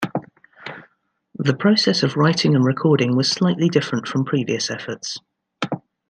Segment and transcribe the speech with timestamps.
[1.37, 5.19] The process of writing and recording was slightly different from previous efforts.